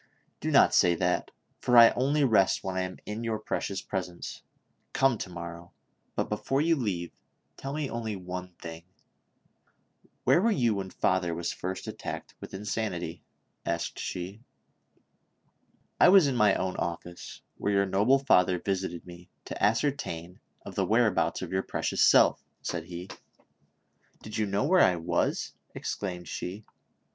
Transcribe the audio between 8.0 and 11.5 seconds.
one thing. Where were you when father